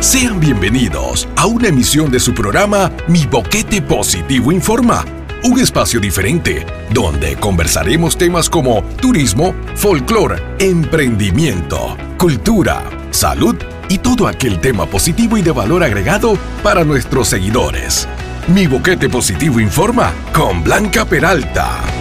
[0.00, 5.04] Sean bienvenidos a una emisión de su programa Mi Boquete Positivo Informa,
[5.42, 6.64] un espacio diferente
[6.94, 13.56] donde conversaremos temas como turismo, folclore, emprendimiento, cultura, salud
[13.88, 18.06] y todo aquel tema positivo y de valor agregado para nuestros seguidores.
[18.54, 21.97] Mi Boquete Positivo Informa con Blanca Peralta.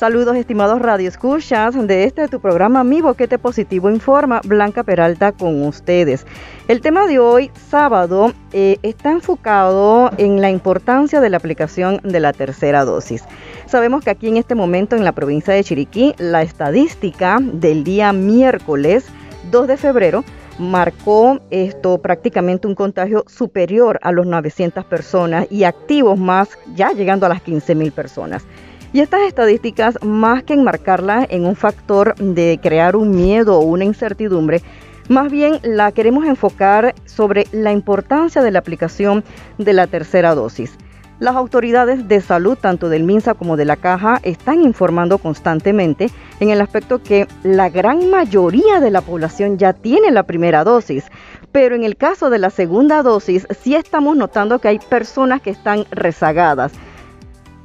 [0.00, 5.62] Saludos estimados Radio Escuchas de este tu programa Mi Boquete Positivo Informa, Blanca Peralta con
[5.62, 6.24] ustedes.
[6.68, 12.18] El tema de hoy, sábado, eh, está enfocado en la importancia de la aplicación de
[12.18, 13.24] la tercera dosis.
[13.66, 18.14] Sabemos que aquí en este momento en la provincia de Chiriquí, la estadística del día
[18.14, 19.04] miércoles
[19.50, 20.24] 2 de febrero
[20.58, 27.26] marcó esto prácticamente un contagio superior a los 900 personas y activos más ya llegando
[27.26, 28.46] a las 15 mil personas.
[28.92, 33.84] Y estas estadísticas, más que enmarcarlas en un factor de crear un miedo o una
[33.84, 34.62] incertidumbre,
[35.08, 39.22] más bien la queremos enfocar sobre la importancia de la aplicación
[39.58, 40.76] de la tercera dosis.
[41.20, 46.50] Las autoridades de salud, tanto del MINSA como de la Caja, están informando constantemente en
[46.50, 51.04] el aspecto que la gran mayoría de la población ya tiene la primera dosis,
[51.52, 55.50] pero en el caso de la segunda dosis sí estamos notando que hay personas que
[55.50, 56.72] están rezagadas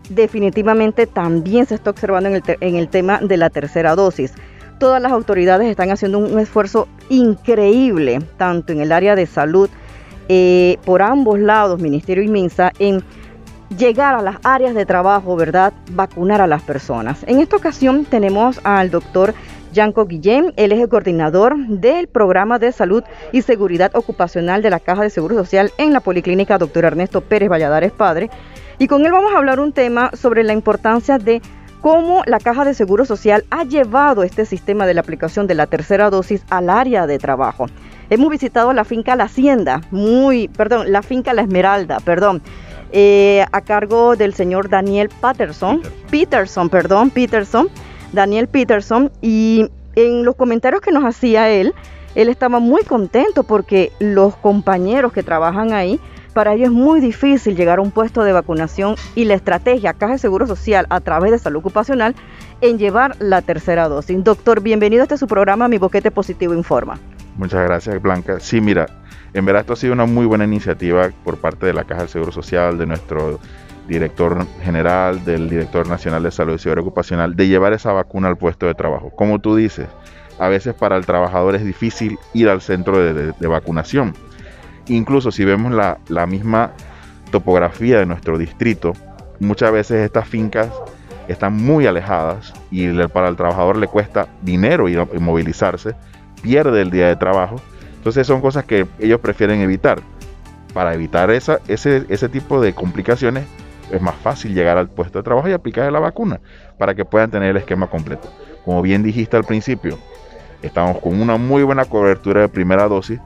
[0.10, 4.34] definitivamente también se está observando en el, en el tema de la tercera dosis.
[4.80, 9.70] Todas las autoridades están haciendo un esfuerzo increíble, tanto en el área de salud,
[10.28, 13.04] eh, por ambos lados, Ministerio y MINSA, en
[13.78, 15.74] llegar a las áreas de trabajo, ¿verdad?
[15.92, 17.24] Vacunar a las personas.
[17.28, 19.34] En esta ocasión tenemos al doctor
[19.76, 24.80] Yanko Guillén, él es el coordinador del programa de salud y seguridad ocupacional de la
[24.80, 28.30] Caja de Seguro Social en la Policlínica Doctor Ernesto Pérez Valladares Padre.
[28.78, 31.42] Y con él vamos a hablar un tema sobre la importancia de
[31.82, 35.68] cómo la Caja de Seguro Social ha llevado este sistema de la aplicación de la
[35.68, 37.68] tercera dosis al área de trabajo.
[38.10, 42.42] Hemos visitado la finca La Hacienda, muy, perdón, la finca La Esmeralda, perdón,
[42.92, 47.68] eh, a cargo del señor Daniel Patterson, Peterson, perdón, Peterson,
[48.14, 51.74] Daniel Peterson, y en los comentarios que nos hacía él,
[52.16, 56.00] él estaba muy contento porque los compañeros que trabajan ahí
[56.34, 60.14] para ello es muy difícil llegar a un puesto de vacunación y la estrategia Caja
[60.14, 62.14] de Seguro Social a través de salud ocupacional
[62.60, 64.22] en llevar la tercera dosis.
[64.24, 67.00] Doctor, bienvenido a este su programa Mi Boquete Positivo Informa.
[67.38, 68.40] Muchas gracias, Blanca.
[68.40, 68.88] Sí, mira,
[69.34, 72.08] en verdad esto ha sido una muy buena iniciativa por parte de la Caja de
[72.10, 73.40] Seguro Social, de nuestro
[73.88, 78.38] director general, del director nacional de salud y seguridad ocupacional, de llevar esa vacuna al
[78.38, 79.10] puesto de trabajo.
[79.12, 79.88] Como tú dices,
[80.40, 84.14] a veces para el trabajador es difícil ir al centro de vacunación
[84.88, 86.72] Incluso si vemos la, misma
[87.32, 88.94] topografía de nuestro distrito,
[89.40, 90.70] muchas veces estas fincas
[91.28, 95.96] están muy alejadas y para el trabajador le cuesta dinero ir movilizarse,
[96.42, 97.56] pierde el día de trabajo.
[97.98, 100.00] Entonces son cosas que ellos prefieren evitar.
[100.74, 103.46] Para evitar ese, ese tipo de complicaciones
[103.92, 106.42] es más fácil llegar al puesto de trabajo y aplicar la vacuna
[106.78, 108.30] para que puedan tener el esquema completo.
[108.66, 109.98] Como bien dijiste al principio,
[110.62, 113.20] estamos con una muy buena cobertura de primera dosis,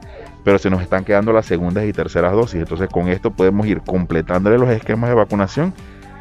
[0.44, 2.60] pero se nos están quedando las segundas y terceras dosis.
[2.60, 5.74] Entonces con esto podemos ir completándole los esquemas de vacunación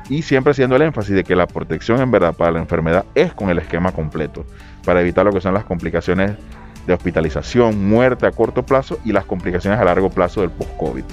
[0.10, 3.34] y siempre haciendo el énfasis de que la protección en verdad para la enfermedad es
[3.34, 4.46] con el esquema completo,
[4.84, 6.32] para evitar lo que son las complicaciones
[6.88, 11.04] de hospitalización, muerte a corto plazo y las complicaciones a largo plazo del post-COVID.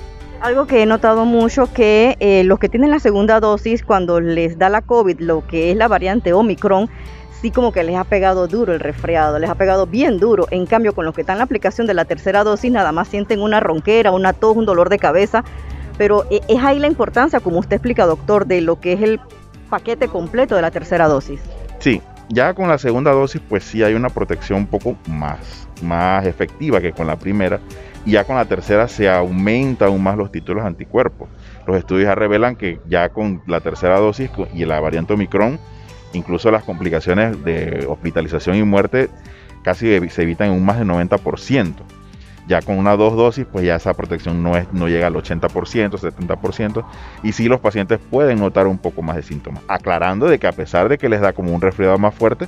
[0.40, 4.58] Algo que he notado mucho que eh, los que tienen la segunda dosis, cuando les
[4.58, 6.88] da la COVID, lo que es la variante Omicron,
[7.40, 10.46] sí como que les ha pegado duro el resfriado, les ha pegado bien duro.
[10.50, 13.08] En cambio, con los que están en la aplicación de la tercera dosis, nada más
[13.08, 15.44] sienten una ronquera, una tos, un dolor de cabeza.
[15.98, 19.20] Pero eh, es ahí la importancia, como usted explica, doctor, de lo que es el
[19.70, 21.40] paquete completo de la tercera dosis.
[21.78, 26.26] Sí, ya con la segunda dosis, pues sí hay una protección un poco más, más
[26.26, 27.60] efectiva que con la primera.
[28.04, 31.28] Y ya con la tercera se aumenta aún más los títulos anticuerpos.
[31.66, 35.58] Los estudios ya revelan que ya con la tercera dosis y la variante Omicron,
[36.12, 39.10] Incluso las complicaciones de hospitalización y muerte
[39.62, 41.74] casi se evitan en un más del 90%.
[42.46, 45.50] Ya con una dos dosis, pues ya esa protección no, es, no llega al 80%,
[45.98, 46.84] 70%,
[47.24, 49.64] y sí los pacientes pueden notar un poco más de síntomas.
[49.66, 52.46] Aclarando de que a pesar de que les da como un resfriado más fuerte,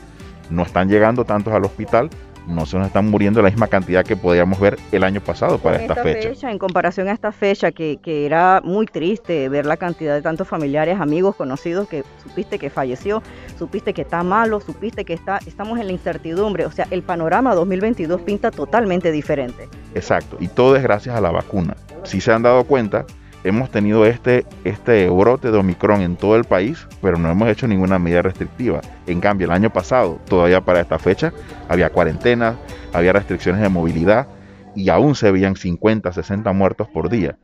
[0.51, 2.11] no están llegando tantos al hospital,
[2.49, 5.77] no se nos están muriendo la misma cantidad que podíamos ver el año pasado para
[5.77, 6.51] esta, fecha.
[6.51, 10.99] En comparación a esta fecha, que, era muy triste ver la cantidad de tantos familiares,
[11.01, 13.23] amigos, conocidos que supiste que falleció,
[13.59, 16.67] supiste que está malo, supiste que está, estamos en la incertidumbre.
[16.67, 19.69] O sea, el panorama 2022 pinta totalmente diferente.
[19.95, 21.77] Exacto, y todo es gracias a la vacuna.
[22.05, 23.05] Si se han dado cuenta,
[23.49, 27.67] hemos tenido este, este brote de Omicron en todo el país, pero no hemos hecho
[27.67, 28.81] ninguna medida restrictiva.
[29.07, 31.33] En cambio, el año pasado, todavía para esta fecha,
[31.69, 32.57] había cuarentenas,
[32.93, 34.29] había restricciones de movilidad
[34.75, 37.39] y aún se veían 50, 60 muertos por día,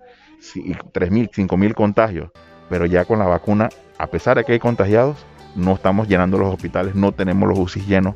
[0.55, 2.31] 3.000, 5.000 contagios.
[2.69, 3.69] Pero ya con la vacuna,
[3.99, 5.25] a pesar de que hay contagiados,
[5.55, 8.15] no estamos llenando los hospitales, no tenemos los UCI llenos,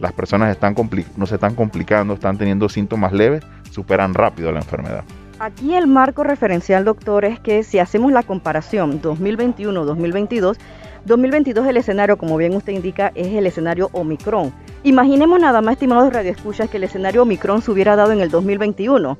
[0.00, 0.74] las personas están
[1.16, 5.04] no se están complicando, están teniendo síntomas leves, superan rápido la enfermedad.
[5.44, 10.56] Aquí el marco referencial, doctor, es que si hacemos la comparación 2021-2022,
[11.04, 14.54] 2022 el escenario, como bien usted indica, es el escenario Omicron.
[14.84, 19.18] Imaginemos nada más, estimados radioescuchas, que el escenario Omicron se hubiera dado en el 2021.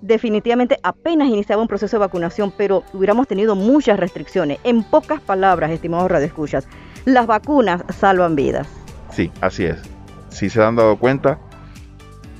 [0.00, 4.58] Definitivamente apenas iniciaba un proceso de vacunación, pero hubiéramos tenido muchas restricciones.
[4.64, 6.66] En pocas palabras, estimados radioescuchas,
[7.04, 8.66] las vacunas salvan vidas.
[9.12, 9.80] Sí, así es.
[10.28, 11.38] Si se han dado cuenta,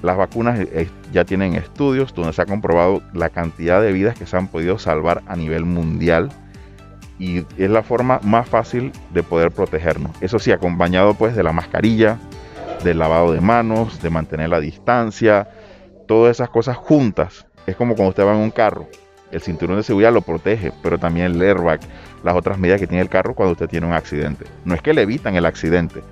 [0.03, 4.27] las vacunas eh, ya tienen estudios donde se ha comprobado la cantidad de vidas que
[4.27, 6.31] se han podido salvar a nivel mundial
[7.19, 10.11] y es la forma más fácil de poder protegernos.
[10.21, 12.19] Eso sí, acompañado pues de la mascarilla,
[12.83, 15.49] del lavado de manos, de mantener la distancia,
[16.09, 17.47] todas esas cosas juntas.
[17.67, 18.89] Es como cuando usted va en un carro.
[19.31, 21.81] El cinturón de seguridad lo protege, pero también el airbag,
[22.25, 24.45] las otras medidas que tiene el carro cuando usted tiene un accidente.
[24.65, 26.03] No es que le evitan el accidente,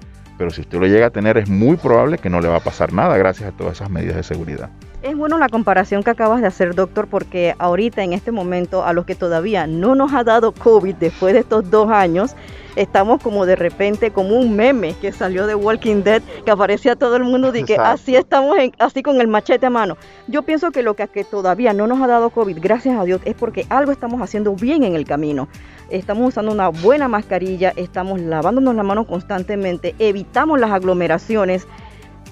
[0.40, 2.60] pero si usted lo llega a tener es muy probable que no le va a
[2.60, 4.70] pasar nada gracias a todas esas medidas de seguridad.
[5.02, 8.94] Es bueno la comparación que acabas de hacer, doctor, porque ahorita en este momento a
[8.94, 12.36] los que todavía no nos ha dado COVID después de estos dos años,
[12.76, 16.96] estamos como de repente como un meme que salió de Walking Dead que aparece a
[16.96, 19.96] todo el mundo y que así estamos así con el machete a mano.
[20.28, 23.20] Yo pienso que lo que, que todavía no nos ha dado COVID, gracias a Dios,
[23.24, 25.48] es porque algo estamos haciendo bien en el camino.
[25.90, 31.66] Estamos usando una buena mascarilla, estamos lavándonos la mano constantemente, evitamos las aglomeraciones.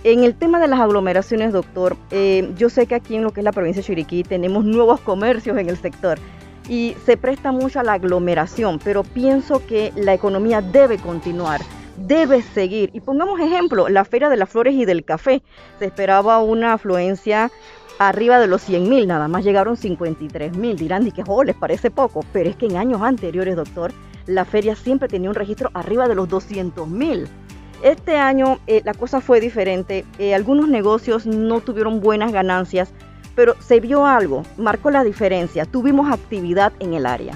[0.04, 3.40] En el tema de las aglomeraciones, doctor, eh, yo sé que aquí en lo que
[3.40, 6.18] es la provincia de Chiriquí tenemos nuevos comercios en el sector
[6.68, 11.60] y se presta mucho a la aglomeración, pero pienso que la economía debe continuar,
[11.96, 12.90] debe seguir.
[12.92, 15.42] Y pongamos ejemplo, la Feria de las Flores y del Café.
[15.78, 17.50] Se esperaba una afluencia
[17.98, 20.76] arriba de los 100 mil, nada más llegaron 53 mil.
[20.76, 23.92] Dirán, y que oh, les parece poco, pero es que en años anteriores, doctor,
[24.26, 27.28] la feria siempre tenía un registro arriba de los 200 mil.
[27.82, 32.92] Este año eh, la cosa fue diferente, eh, algunos negocios no tuvieron buenas ganancias,
[33.38, 37.34] pero se vio algo, marcó la diferencia, tuvimos actividad en el área.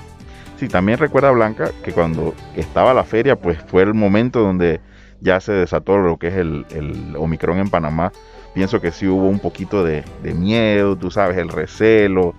[0.57, 4.81] Sí, también recuerda Blanca que cuando estaba la feria, pues fue el momento donde
[5.21, 8.11] ya se desató lo que es el, el Omicron en Panamá.
[8.53, 12.35] Pienso que sí hubo un poquito de, de, miedo, tú sabes, el recelo.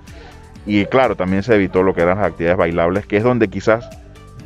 [0.65, 3.87] Y claro, también se evitó lo que eran las actividades bailables, que es donde quizás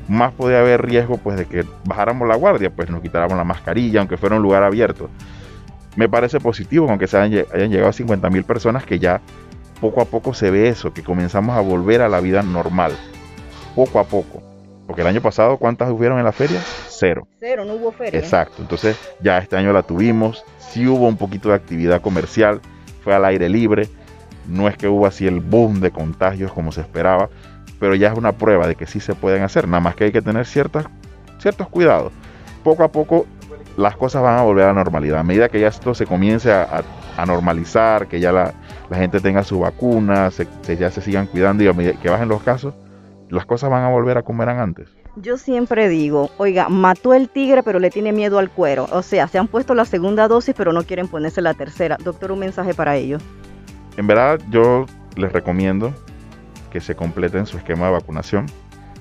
[0.07, 3.99] más podía haber riesgo pues de que bajáramos la guardia, pues nos quitáramos la mascarilla,
[3.99, 5.09] aunque fuera un lugar abierto
[5.97, 9.19] me parece positivo, aunque se hayan, llegado a 50 mil personas, que ya
[9.81, 12.93] poco a poco se ve eso, que comenzamos a volver a la vida normal,
[13.75, 14.43] poco a poco.
[14.85, 16.61] Porque el año pasado, ¿cuántas hubieron en la feria?
[16.87, 17.27] Cero.
[17.39, 18.19] Cero, no hubo feria.
[18.19, 22.61] Exacto, entonces ya este año la tuvimos, sí hubo un poquito de actividad comercial,
[23.03, 23.89] fue al aire libre,
[24.47, 27.29] no es que hubo así el boom de contagios como se esperaba,
[27.79, 30.11] pero ya es una prueba de que sí se pueden hacer, nada más que hay
[30.11, 30.85] que tener ciertas,
[31.39, 32.13] ciertos cuidados.
[32.63, 33.25] Poco a poco
[33.77, 35.19] las cosas van a volver a la normalidad.
[35.19, 36.83] A medida que ya esto se comience a,
[37.25, 38.53] normalizar, que ya la,
[38.91, 40.47] gente tenga su vacuna, se,
[40.77, 42.73] ya se sigan cuidando y a medida que bajen los casos,
[43.29, 44.89] las cosas van a volver a como eran antes.
[45.15, 48.87] Yo siempre digo, oiga, mató el tigre pero le tiene miedo al cuero.
[48.91, 51.97] O sea, se han puesto la segunda dosis pero no quieren ponerse la tercera.
[52.03, 53.21] Doctor, un mensaje para ellos.
[53.95, 55.93] En verdad, yo les recomiendo
[56.71, 58.47] que se completen su esquema de vacunación.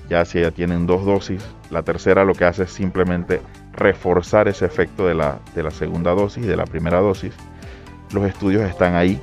[0.09, 3.41] Ya si ya tienen dos dosis, la tercera lo que hace es simplemente
[3.77, 7.33] reforzar ese efecto de la, de la segunda dosis y de la primera dosis.
[8.11, 9.21] Los estudios están ahí.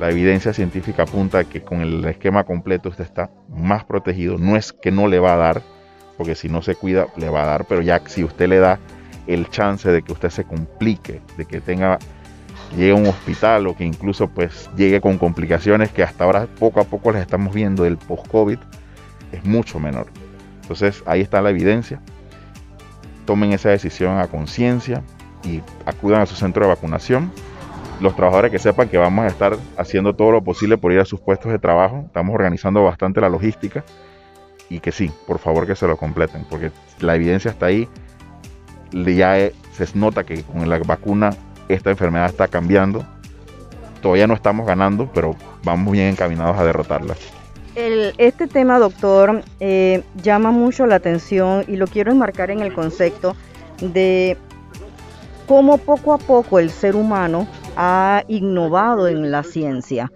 [0.00, 4.38] La evidencia científica apunta que con el esquema completo usted está más protegido.
[4.38, 5.62] No es que no le va a dar,
[6.16, 8.80] porque si no se cuida le va a dar, pero ya si usted le da
[9.26, 11.98] el chance de que usted se complique, de que tenga
[12.76, 16.80] llegue a un hospital o que incluso pues llegue con complicaciones que hasta ahora poco
[16.80, 18.58] a poco les estamos viendo del post-COVID,
[19.30, 20.06] es mucho menor.
[20.62, 22.00] Entonces ahí está la evidencia
[23.24, 25.02] tomen esa decisión a conciencia
[25.44, 27.32] y acudan a su centro de vacunación.
[28.00, 31.04] Los trabajadores que sepan que vamos a estar haciendo todo lo posible por ir a
[31.04, 33.84] sus puestos de trabajo, estamos organizando bastante la logística
[34.68, 37.88] y que sí, por favor que se lo completen, porque la evidencia está ahí,
[38.92, 39.36] ya
[39.72, 41.30] se nota que con la vacuna
[41.68, 43.04] esta enfermedad está cambiando,
[44.02, 47.14] todavía no estamos ganando, pero vamos bien encaminados a derrotarla
[47.76, 53.36] este tema, doctor, eh, llama mucho la atención y lo quiero enmarcar en el concepto
[53.80, 54.36] de
[55.46, 60.10] cómo poco a poco el ser humano ha innovado en la ciencia.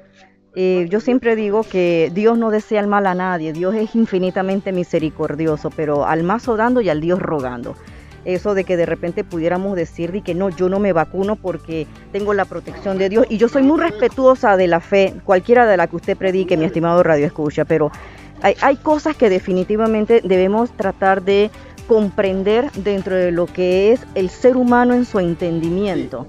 [0.55, 4.73] Eh, yo siempre digo que Dios no desea el mal a nadie, Dios es infinitamente
[4.73, 7.77] misericordioso, pero al más orando y al Dios rogando.
[8.25, 11.87] Eso de que de repente pudiéramos decir de que no, yo no me vacuno porque
[12.13, 15.77] tengo la protección de Dios y yo soy muy respetuosa de la fe, cualquiera de
[15.77, 17.91] la que usted predique, mi estimado Radio Escucha, pero
[18.43, 21.51] hay, hay cosas que definitivamente debemos tratar de
[21.89, 26.29] comprender dentro de lo que es el ser humano en su entendimiento.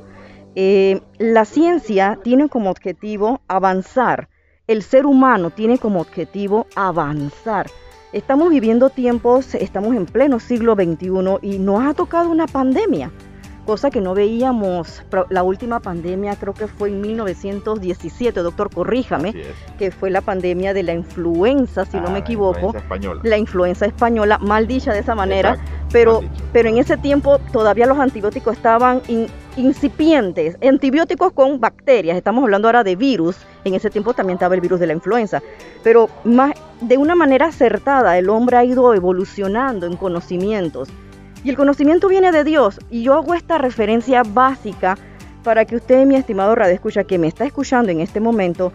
[0.55, 4.29] Eh, la ciencia tiene como objetivo avanzar,
[4.67, 7.67] el ser humano tiene como objetivo avanzar.
[8.11, 11.09] Estamos viviendo tiempos, estamos en pleno siglo XXI
[11.41, 13.11] y nos ha tocado una pandemia
[13.69, 15.03] cosa que no veíamos.
[15.29, 19.35] La última pandemia creo que fue en 1917, doctor, corríjame,
[19.77, 22.73] que fue la pandemia de la influenza, si no me ah, equivoco.
[23.21, 25.59] La influenza española, mal dicha de esa manera,
[25.91, 29.03] pero, pero en ese tiempo todavía los antibióticos estaban
[29.59, 34.61] incipientes, antibióticos con bacterias, estamos hablando ahora de virus, en ese tiempo también estaba el
[34.61, 35.41] virus de la influenza,
[35.83, 40.89] pero más, de una manera acertada el hombre ha ido evolucionando en conocimientos
[41.43, 42.79] y el conocimiento viene de Dios.
[42.89, 44.97] Y yo hago esta referencia básica
[45.43, 48.73] para que usted, mi estimado radio escucha, que me está escuchando en este momento,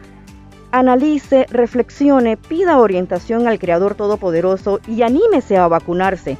[0.71, 6.39] analice, reflexione, pida orientación al Creador Todopoderoso y anímese a vacunarse.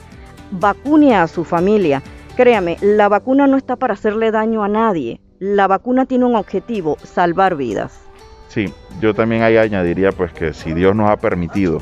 [0.51, 2.03] Vacune a su familia.
[2.37, 5.21] Créame, la vacuna no está para hacerle daño a nadie.
[5.39, 8.01] La vacuna tiene un objetivo, salvar vidas.
[8.49, 11.81] Sí, yo también ahí añadiría pues que si Dios nos ha permitido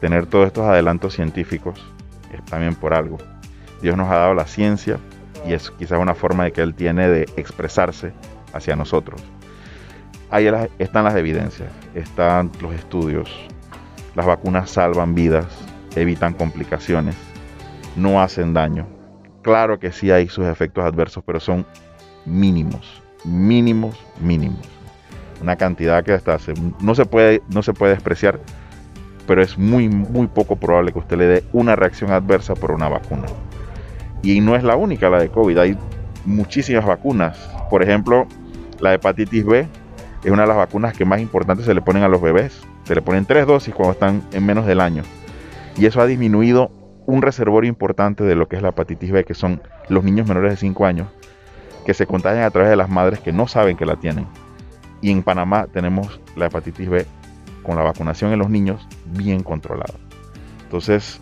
[0.00, 1.84] tener todos estos adelantos científicos,
[2.32, 3.18] es también por algo.
[3.80, 4.98] Dios nos ha dado la ciencia
[5.44, 8.12] y es quizás una forma de que Él tiene de expresarse
[8.52, 9.20] hacia nosotros.
[10.30, 13.28] Ahí están las evidencias, están los estudios.
[14.14, 15.46] Las vacunas salvan vidas,
[15.96, 17.16] evitan complicaciones,
[17.96, 19.01] no hacen daño.
[19.42, 21.66] Claro que sí hay sus efectos adversos, pero son
[22.24, 24.60] mínimos, mínimos, mínimos.
[25.40, 26.38] Una cantidad que hasta
[26.80, 28.38] no, se puede, no se puede despreciar
[29.26, 32.88] pero es muy, muy poco probable que usted le dé una reacción adversa por una
[32.88, 33.26] vacuna.
[34.22, 35.78] Y no es la única la de COVID, hay
[36.24, 37.38] muchísimas vacunas.
[37.70, 38.26] Por ejemplo,
[38.80, 39.66] la hepatitis B
[40.22, 42.60] es una de las vacunas que más importantes se le ponen a los bebés.
[42.84, 45.02] Se le ponen tres dosis cuando están en menos del año.
[45.76, 46.70] Y eso ha disminuido
[47.06, 50.52] un reservorio importante de lo que es la hepatitis B, que son los niños menores
[50.52, 51.08] de 5 años,
[51.84, 54.26] que se contagian a través de las madres que no saben que la tienen.
[55.00, 57.06] Y en Panamá tenemos la hepatitis B
[57.62, 59.94] con la vacunación en los niños bien controlada.
[60.64, 61.20] Entonces,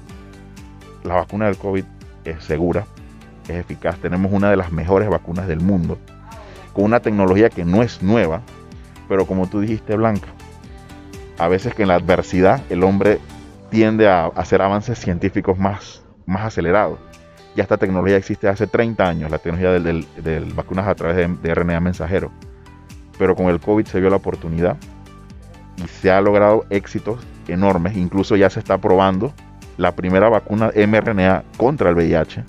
[1.03, 1.85] la vacuna del COVID
[2.25, 2.85] es segura,
[3.45, 3.99] es eficaz.
[3.99, 5.99] Tenemos una de las mejores vacunas del mundo,
[6.73, 8.43] con una tecnología que no es nueva,
[9.09, 10.29] pero como tú dijiste, Blanca,
[11.39, 13.19] a veces que en la adversidad el hombre
[13.71, 16.99] tiende a hacer avances científicos más, más acelerados.
[17.57, 21.55] Ya esta tecnología existe hace 30 años, la tecnología de vacunas a través de, de
[21.55, 22.31] RNA mensajero.
[23.19, 24.77] Pero con el COVID se vio la oportunidad
[25.77, 27.97] y se ha logrado éxitos enormes.
[27.97, 29.33] Incluso ya se está probando
[29.77, 32.45] la primera vacuna mRNA contra el VIH.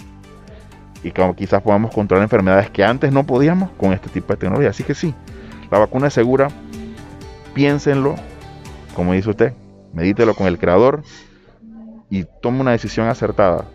[1.03, 4.69] Y como quizás podamos controlar enfermedades que antes no podíamos con este tipo de tecnología.
[4.69, 5.15] Así que sí,
[5.71, 6.49] la vacuna es segura.
[7.53, 8.15] Piénsenlo,
[8.95, 9.53] como dice usted,
[9.93, 11.03] medítelo con el creador
[12.09, 13.65] y tome una decisión acertada.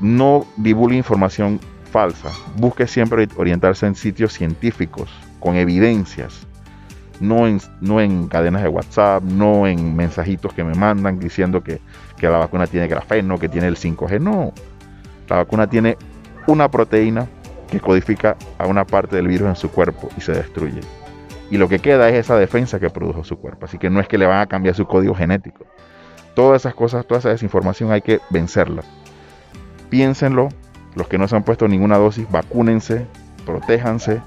[0.00, 1.60] No divulgue información
[1.90, 2.30] falsa.
[2.56, 5.10] Busque siempre orientarse en sitios científicos,
[5.40, 6.46] con evidencias
[7.20, 11.80] no en, no en cadenas de WhatsApp, no en mensajitos que me mandan diciendo que,
[12.20, 14.20] la vacuna tiene grafeno, que tiene el 5G.
[14.20, 14.52] No,
[15.28, 15.96] la vacuna tiene
[16.46, 17.26] una proteína
[17.70, 20.80] que codifica a una parte del virus en su cuerpo y se destruye.
[21.50, 23.66] Y lo que queda es esa defensa que produjo su cuerpo.
[23.66, 25.66] Así que no es que le van a cambiar su código genético.
[26.34, 28.82] Todas esas cosas, toda esa desinformación hay que vencerla.
[29.90, 30.48] Piénsenlo,
[30.94, 33.06] los que no se han puesto ninguna dosis, vacúnense,
[33.44, 34.22] protéjanse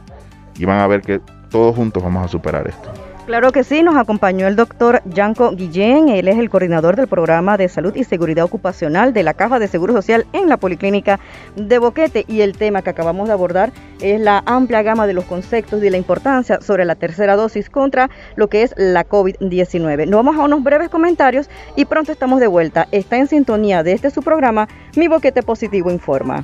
[0.57, 2.91] y van a ver que todos juntos vamos a superar esto.
[3.25, 7.55] Claro que sí, nos acompañó el doctor Yanko Guillén, él es el coordinador del programa
[7.55, 11.21] de salud y seguridad ocupacional de la Caja de Seguro Social en la Policlínica
[11.55, 15.23] de Boquete y el tema que acabamos de abordar es la amplia gama de los
[15.23, 20.05] conceptos y la importancia sobre la tercera dosis contra lo que es la COVID-19.
[20.05, 22.89] Nos vamos a unos breves comentarios y pronto estamos de vuelta.
[22.91, 26.43] Está en sintonía de este su programa, Mi Boquete Positivo Informa.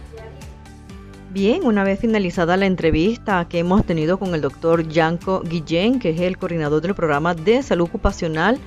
[1.31, 6.09] Bien, una vez finalizada la entrevista que hemos tenido con el doctor Yanko Guillén, que
[6.09, 8.57] es el coordinador del programa de salud ocupacional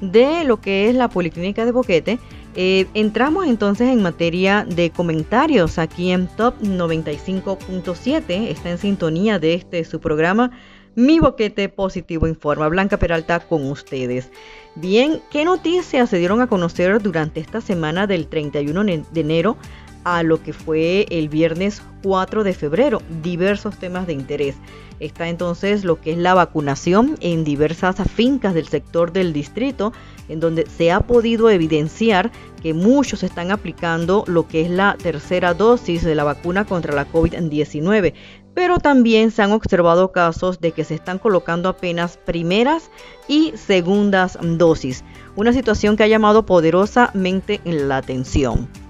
[0.00, 2.18] de lo que es la Policlínica de Boquete,
[2.54, 8.48] eh, entramos entonces en materia de comentarios aquí en Top 95.7.
[8.48, 10.52] Está en sintonía de este su programa.
[10.94, 12.68] Mi Boquete Positivo Informa.
[12.68, 14.30] Blanca Peralta con ustedes.
[14.74, 19.58] Bien, ¿qué noticias se dieron a conocer durante esta semana del 31 de enero
[20.06, 24.54] a lo que fue el viernes 4 de febrero, diversos temas de interés.
[25.00, 29.92] Está entonces lo que es la vacunación en diversas fincas del sector del distrito,
[30.28, 32.30] en donde se ha podido evidenciar
[32.62, 37.10] que muchos están aplicando lo que es la tercera dosis de la vacuna contra la
[37.10, 38.14] COVID-19
[38.54, 42.90] pero también se han observado casos de que se están colocando apenas primeras
[43.28, 48.85] y segundas dosis, una situación que ha llamado poderosamente la atención.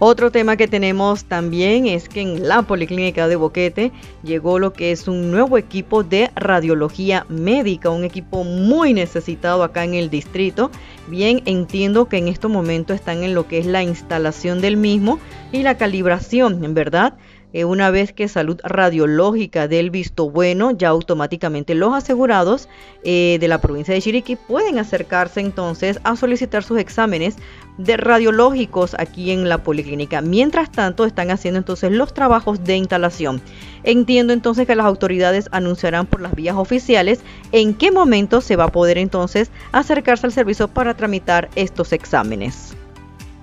[0.00, 3.92] Otro tema que tenemos también es que en la Policlínica de Boquete
[4.24, 9.84] llegó lo que es un nuevo equipo de radiología médica, un equipo muy necesitado acá
[9.84, 10.72] en el distrito.
[11.06, 15.20] Bien, entiendo que en estos momentos están en lo que es la instalación del mismo
[15.52, 17.14] y la calibración, en verdad.
[17.54, 22.68] Eh, una vez que Salud Radiológica dé el visto bueno, ya automáticamente los asegurados
[23.04, 27.36] eh, de la provincia de Chiriquí pueden acercarse entonces a solicitar sus exámenes
[27.78, 30.20] de radiológicos aquí en la policlínica.
[30.20, 33.40] Mientras tanto, están haciendo entonces los trabajos de instalación.
[33.82, 37.20] Entiendo entonces que las autoridades anunciarán por las vías oficiales
[37.52, 42.76] en qué momento se va a poder entonces acercarse al servicio para tramitar estos exámenes.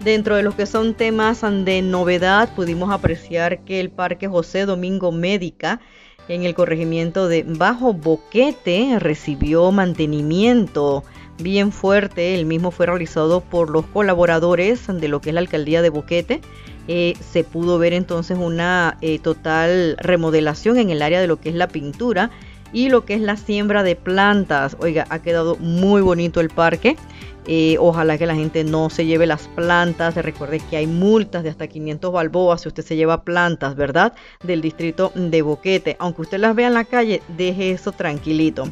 [0.03, 5.11] Dentro de los que son temas de novedad, pudimos apreciar que el Parque José Domingo
[5.11, 5.79] Médica
[6.27, 11.03] en el corregimiento de Bajo Boquete recibió mantenimiento
[11.41, 12.35] bien fuerte.
[12.35, 16.41] El mismo fue realizado por los colaboradores de lo que es la alcaldía de Boquete.
[16.87, 21.49] Eh, se pudo ver entonces una eh, total remodelación en el área de lo que
[21.49, 22.31] es la pintura
[22.73, 24.75] y lo que es la siembra de plantas.
[24.79, 26.95] Oiga, ha quedado muy bonito el parque.
[27.47, 30.15] Eh, ojalá que la gente no se lleve las plantas.
[30.15, 34.13] Recuerde que hay multas de hasta 500 balboas si usted se lleva plantas, ¿verdad?
[34.43, 35.97] Del distrito de Boquete.
[35.99, 38.65] Aunque usted las vea en la calle, deje eso tranquilito.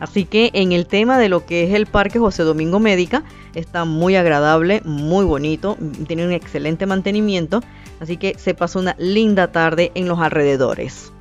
[0.00, 3.24] Así que en el tema de lo que es el Parque José Domingo Médica,
[3.54, 5.76] está muy agradable, muy bonito,
[6.06, 7.62] tiene un excelente mantenimiento.
[8.00, 11.12] Así que se pasó una linda tarde en los alrededores.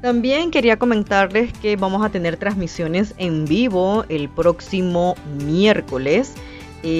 [0.00, 6.34] También quería comentarles que vamos a tener transmisiones en vivo el próximo miércoles.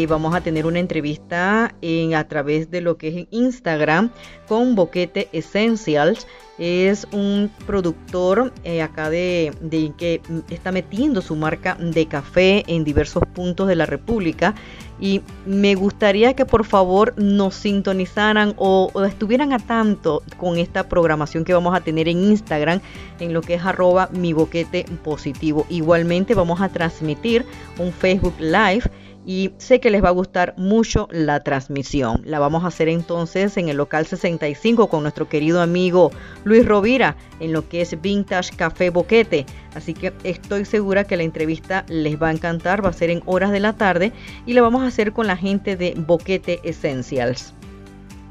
[0.09, 4.11] Vamos a tener una entrevista en, a través de lo que es Instagram
[4.47, 6.27] con Boquete Essentials.
[6.59, 12.85] Es un productor eh, acá de, de, que está metiendo su marca de café en
[12.85, 14.55] diversos puntos de la República
[15.03, 21.45] y me gustaría que por favor nos sintonizaran o, estuvieran a tanto con esta programación
[21.45, 22.81] que vamos a tener en Instagram
[23.19, 25.67] en lo que es arroba mi boquete positivo.
[25.69, 27.45] Igualmente vamos a transmitir
[27.81, 28.85] un Facebook Live
[29.25, 32.23] y sé que les va a gustar mucho la transmisión.
[32.25, 36.11] La vamos a hacer entonces en el local 65 con nuestro querido amigo
[36.45, 39.47] Luis Rovira en lo que es Vintage Café Boquete.
[39.75, 43.23] Así que estoy segura que la entrevista les va a encantar, va a ser en
[43.27, 44.13] horas de la tarde
[44.47, 47.55] y la vamos a hacer con la gente de Boquete Essentials.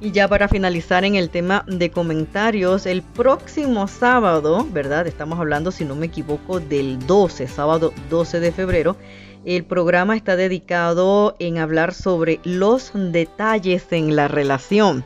[0.03, 5.05] Y ya para finalizar en el tema de comentarios, el próximo sábado, ¿verdad?
[5.05, 8.97] Estamos hablando, si no me equivoco, del 12, sábado 12 de febrero
[9.43, 15.03] el programa está dedicado en hablar sobre los detalles en la relación.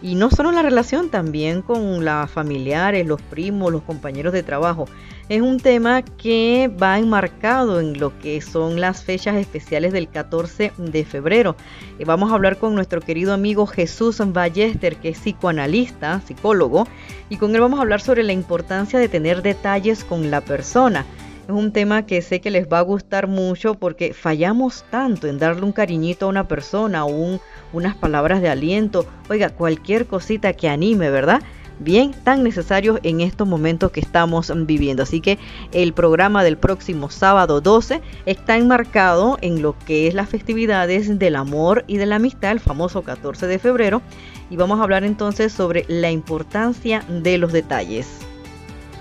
[0.00, 4.42] Y no solo en la relación, también con las familiares, los primos, los compañeros de
[4.42, 4.86] trabajo.
[5.28, 10.72] Es un tema que va enmarcado en lo que son las fechas especiales del 14
[10.76, 11.56] de febrero.
[12.04, 16.88] Vamos a hablar con nuestro querido amigo Jesús Ballester, que es psicoanalista, psicólogo,
[17.28, 21.06] y con él vamos a hablar sobre la importancia de tener detalles con la persona.
[21.48, 25.38] Es un tema que sé que les va a gustar mucho porque fallamos tanto en
[25.38, 29.06] darle un cariñito a una persona unas palabras de aliento.
[29.28, 31.42] Oiga, cualquier cosita que anime, ¿verdad?
[31.78, 35.02] bien tan necesarios en estos momentos que estamos viviendo.
[35.02, 35.38] Así que
[35.72, 41.36] el programa del próximo sábado 12 está enmarcado en lo que es las festividades del
[41.36, 44.02] amor y de la amistad, el famoso 14 de febrero,
[44.50, 48.31] y vamos a hablar entonces sobre la importancia de los detalles.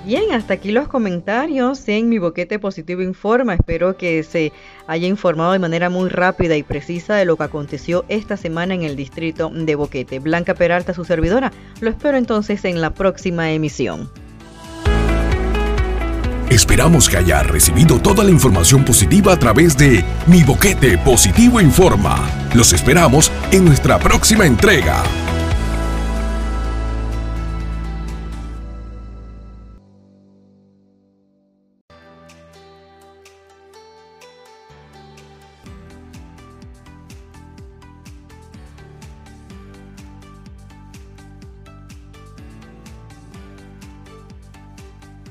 [0.03, 3.53] Bien, hasta aquí los comentarios en mi boquete positivo informa.
[3.53, 4.51] Espero que se
[4.87, 8.81] haya informado de manera muy rápida y precisa de lo que aconteció esta semana en
[8.81, 10.17] el distrito de Boquete.
[10.17, 11.51] Blanca Peralta, su servidora.
[11.81, 14.09] Lo espero entonces en la próxima emisión.
[16.49, 22.27] Esperamos que haya recibido toda la información positiva a través de Mi Boquete Positivo Informa.
[22.55, 25.03] Los esperamos en nuestra próxima entrega.